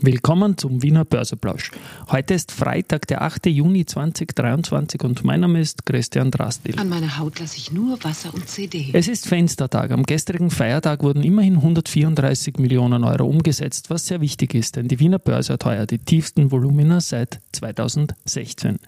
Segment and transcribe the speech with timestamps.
[0.00, 1.72] Willkommen zum Wiener Börseplausch.
[2.08, 3.46] Heute ist Freitag, der 8.
[3.46, 6.78] Juni 2023 und mein Name ist Christian Drastil.
[6.78, 8.90] An meiner Haut lasse ich nur Wasser und CD.
[8.92, 9.90] Es ist Fenstertag.
[9.90, 15.00] Am gestrigen Feiertag wurden immerhin 134 Millionen Euro umgesetzt, was sehr wichtig ist, denn die
[15.00, 18.78] Wiener Börse hat heuer die tiefsten Volumina seit 2016.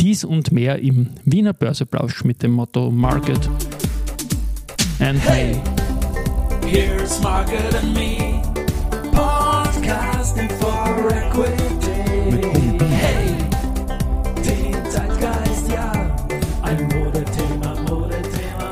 [0.00, 3.50] Dies und mehr im Wiener Börseplausch mit dem Motto Market
[5.00, 6.70] and hey, Me.
[6.70, 8.33] Here's Market and Me.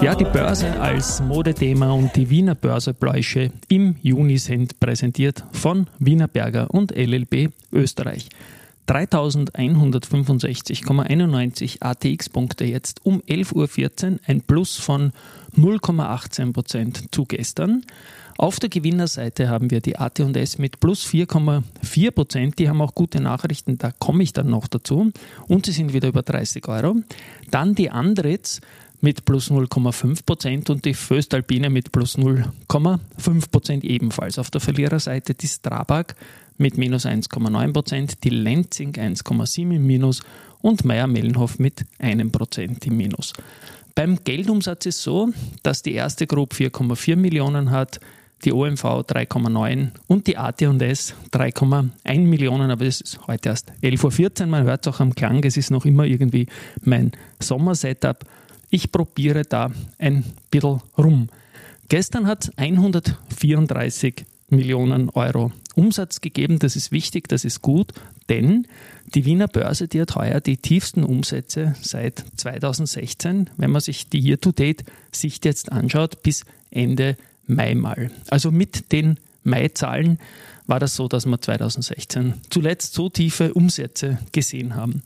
[0.00, 6.26] Ja, die Börse als Modethema und die Wiener Börsebläusche im Juni sind präsentiert von Wiener
[6.26, 8.30] Berger und LLB Österreich.
[8.88, 15.12] 3165,91 ATX-Punkte jetzt um 11.14 Uhr, ein Plus von
[15.56, 17.84] 0,18% zu gestern.
[18.38, 23.78] Auf der Gewinnerseite haben wir die AT&S mit plus 4,4% Die haben auch gute Nachrichten,
[23.78, 25.12] da komme ich dann noch dazu.
[25.48, 26.96] Und sie sind wieder über 30 Euro.
[27.50, 28.60] Dann die Andritz
[29.00, 34.38] mit plus 0,5% und die Föstalpine mit plus 0,5% ebenfalls.
[34.38, 36.14] Auf der Verliererseite die Strabag
[36.56, 40.22] mit minus 1,9% die Lenzing 1,7 im Minus
[40.60, 43.32] und Meier-Mellenhof mit einem Prozent im Minus.
[43.94, 45.30] Beim Geldumsatz ist so,
[45.62, 48.00] dass die erste Gruppe 4,4 Millionen hat,
[48.44, 54.46] die OMV 3,9 und die AT&S 3,1 Millionen, aber es ist heute erst 11.14 Uhr,
[54.48, 56.46] man hört es auch am Klang, es ist noch immer irgendwie
[56.82, 58.24] mein Sommersetup.
[58.70, 61.28] Ich probiere da ein bisschen rum.
[61.88, 66.58] Gestern hat 134 Millionen Euro Umsatz gegeben.
[66.58, 67.92] Das ist wichtig, das ist gut,
[68.28, 68.66] denn
[69.14, 74.20] die Wiener Börse, die hat heuer die tiefsten Umsätze seit 2016, wenn man sich die
[74.20, 78.10] Year-to-Date-Sicht jetzt anschaut, bis Ende Mai.
[78.28, 80.18] Also mit den Mai-Zahlen
[80.66, 85.02] war das so, dass wir 2016 zuletzt so tiefe Umsätze gesehen haben.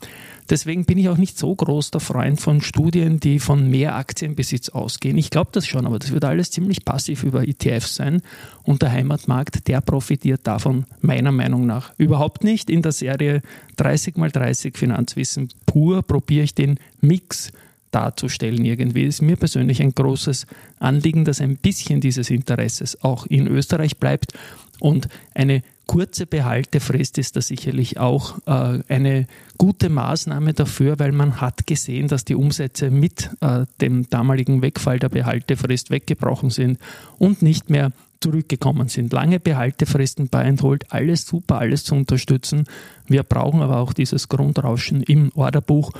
[0.49, 4.69] Deswegen bin ich auch nicht so groß der Freund von Studien, die von mehr Aktienbesitz
[4.69, 5.17] ausgehen.
[5.17, 8.21] Ich glaube das schon, aber das wird alles ziemlich passiv über ETFs sein.
[8.63, 12.69] Und der Heimatmarkt, der profitiert davon meiner Meinung nach überhaupt nicht.
[12.69, 13.41] In der Serie
[13.77, 17.51] 30 x 30 Finanzwissen pur probiere ich den Mix
[17.91, 19.03] darzustellen irgendwie.
[19.03, 20.45] Ist mir persönlich ein großes
[20.79, 24.33] Anliegen, dass ein bisschen dieses Interesses auch in Österreich bleibt
[24.79, 29.25] und eine kurze Behaltefrist ist da sicherlich auch äh, eine
[29.57, 34.99] gute Maßnahme dafür, weil man hat gesehen, dass die Umsätze mit äh, dem damaligen Wegfall
[34.99, 36.77] der Behaltefrist weggebrochen sind
[37.17, 39.13] und nicht mehr zurückgekommen sind.
[39.13, 42.65] Lange Behaltefristen bei Enthold, alles super, alles zu unterstützen.
[43.07, 45.91] Wir brauchen aber auch dieses Grundrauschen im Orderbuch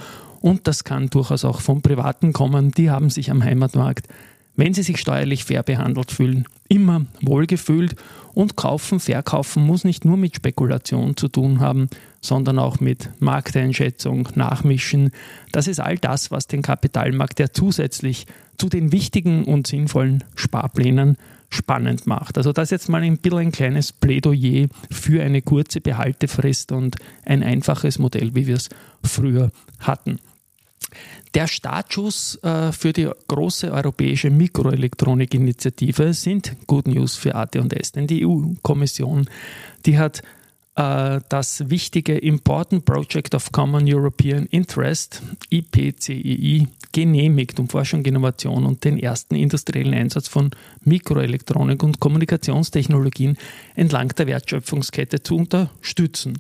[0.42, 2.72] und das kann durchaus auch von Privaten kommen.
[2.72, 4.08] Die haben sich am Heimatmarkt,
[4.56, 7.96] wenn sie sich steuerlich fair behandelt fühlen, immer wohlgefühlt
[8.34, 11.90] und kaufen, verkaufen muss nicht nur mit Spekulation zu tun haben,
[12.22, 15.12] sondern auch mit Markteinschätzung, Nachmischen.
[15.52, 18.25] Das ist all das, was den Kapitalmarkt ja zusätzlich
[18.58, 21.18] zu den wichtigen und sinnvollen Sparplänen
[21.50, 22.38] spannend macht.
[22.38, 27.44] Also das jetzt mal ein bisschen ein kleines Plädoyer für eine kurze Behaltefrist und ein
[27.44, 28.69] einfaches Modell, wie wir es
[29.04, 30.19] früher hatten.
[31.33, 38.25] Der Startschuss äh, für die große europäische Mikroelektronikinitiative sind Good News für AT&S, denn die
[38.25, 39.29] EU-Kommission,
[39.85, 40.23] die hat
[40.75, 46.67] äh, das wichtige Important Project of Common European Interest, IPCEI,
[46.97, 50.50] genehmigt, um Forschung, Innovation und den ersten industriellen Einsatz von
[50.84, 53.38] Mikroelektronik und Kommunikationstechnologien
[53.75, 56.40] entlang der Wertschöpfungskette zu unterstützen.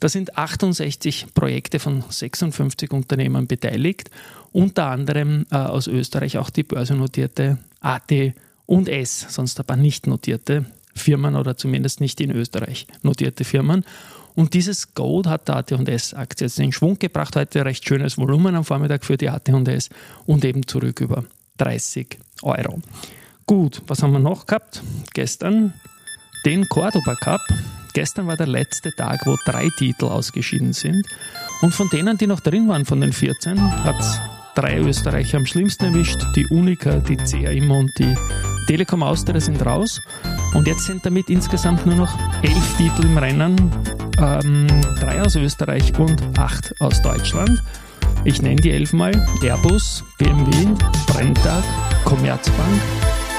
[0.00, 4.10] Da sind 68 Projekte von 56 Unternehmen beteiligt,
[4.52, 8.12] unter anderem äh, aus Österreich auch die börsennotierte AT
[8.66, 13.86] und S, sonst aber nicht notierte Firmen oder zumindest nicht in Österreich notierte Firmen.
[14.34, 17.36] Und dieses Gold hat der AT&S-Aktie jetzt in Schwung gebracht.
[17.36, 19.90] Heute recht schönes Volumen am Vormittag für die AT&S
[20.26, 21.24] und eben zurück über
[21.58, 22.80] 30 Euro.
[23.46, 24.82] Gut, was haben wir noch gehabt?
[25.12, 25.74] Gestern
[26.44, 27.40] den Cordoba Cup.
[27.92, 31.06] Gestern war der letzte Tag, wo drei Titel ausgeschieden sind.
[31.62, 34.18] Und von denen, die noch drin waren, von den 14, hat es
[34.56, 36.20] drei Österreicher am schlimmsten erwischt.
[36.34, 38.14] Die Unica, die CAIM und die
[38.66, 40.00] Telekom Austria sind raus.
[40.54, 43.93] Und jetzt sind damit insgesamt nur noch elf Titel im Rennen.
[44.18, 44.66] Ähm,
[45.00, 47.62] drei aus Österreich und acht aus Deutschland.
[48.24, 49.12] Ich nenne die elfmal.
[49.42, 50.50] Airbus, BMW,
[51.06, 51.64] Brenntag,
[52.04, 52.80] Commerzbank,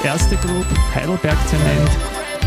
[0.04, 1.90] Erste Group, Heidelberg Zement,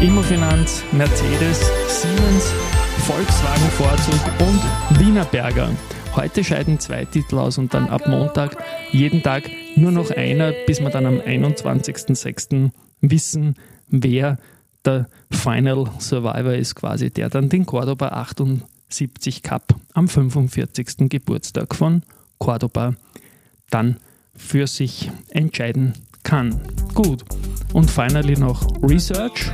[0.01, 2.53] Immofinanz, Mercedes, Siemens,
[2.99, 5.69] Volkswagen Vorzug und Wienerberger.
[6.15, 8.55] Heute scheiden zwei Titel aus und dann ab Montag
[8.91, 12.71] jeden Tag nur noch einer, bis wir dann am 21.06.
[13.01, 13.55] wissen,
[13.87, 14.37] wer
[14.85, 21.09] der Final Survivor ist quasi, der dann den Cordoba 78 Cup am 45.
[21.09, 22.03] Geburtstag von
[22.37, 22.95] Cordoba
[23.69, 23.97] dann
[24.35, 25.93] für sich entscheiden
[26.23, 26.59] kann.
[26.93, 27.23] Gut.
[27.73, 29.51] Und finally noch Research.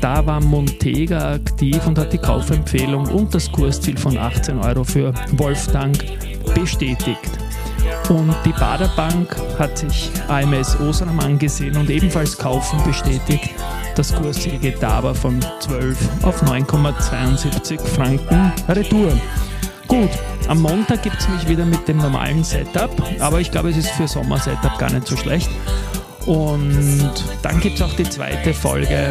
[0.00, 5.14] Da war Montega aktiv und hat die Kaufempfehlung und das Kursziel von 18 Euro für
[5.32, 5.96] Wolfgang
[6.54, 7.41] bestätigt.
[8.08, 13.50] Und die Baderbank hat sich AMS Osram angesehen und ebenfalls Kaufen bestätigt.
[13.94, 19.12] Das Kursziel geht aber von 12 auf 9,72 Franken Retour.
[19.86, 20.10] Gut,
[20.48, 22.90] am Montag gibt es mich wieder mit dem normalen Setup,
[23.20, 25.50] aber ich glaube, es ist für Sommer-Setup gar nicht so schlecht.
[26.26, 27.12] Und
[27.42, 29.08] dann gibt es auch die zweite Folge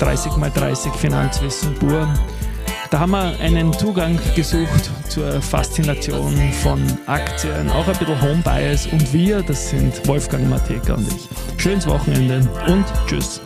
[0.00, 2.08] 30x30 Finanzwissen pur.
[2.90, 8.86] Da haben wir einen Zugang gesucht zur Faszination von Aktien, auch ein bisschen Home Bias
[8.86, 11.28] und wir, das sind Wolfgang Mateka und ich.
[11.60, 13.40] Schönes Wochenende und tschüss.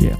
[0.00, 0.16] Yeah.